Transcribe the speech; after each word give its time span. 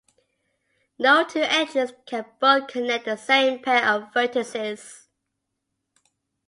No 0.97 1.23
two 1.25 1.41
edges 1.41 1.93
can 2.07 2.25
both 2.39 2.69
connect 2.69 3.05
the 3.05 3.17
same 3.17 3.59
pair 3.61 3.85
of 3.85 4.11
vertices. 4.15 5.05